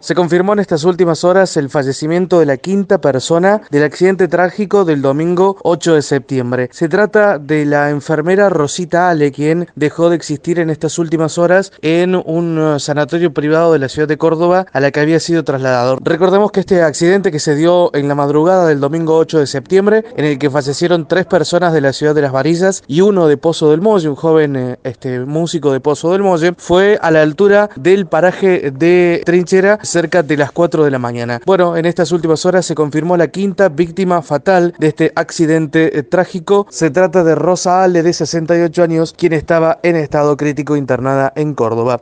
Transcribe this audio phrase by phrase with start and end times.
[0.00, 4.84] Se confirmó en estas últimas horas el fallecimiento de la quinta persona del accidente trágico
[4.84, 6.68] del domingo 8 de septiembre.
[6.72, 11.72] Se trata de la enfermera Rosita Ale, quien dejó de existir en estas últimas horas
[11.82, 15.42] en un uh, sanatorio privado de la ciudad de Córdoba a la que había sido
[15.42, 15.98] trasladado.
[16.00, 20.04] Recordemos que este accidente que se dio en la madrugada del domingo 8 de septiembre,
[20.16, 23.36] en el que fallecieron tres personas de la ciudad de Las Varillas y uno de
[23.36, 27.22] Pozo del Molle, un joven eh, este, músico de Pozo del Molle, fue a la
[27.22, 31.40] altura del paraje de Trinchera cerca de las 4 de la mañana.
[31.44, 36.02] Bueno, en estas últimas horas se confirmó la quinta víctima fatal de este accidente eh,
[36.02, 36.66] trágico.
[36.70, 41.54] Se trata de Rosa Ale, de 68 años, quien estaba en estado crítico internada en
[41.54, 42.00] Córdoba.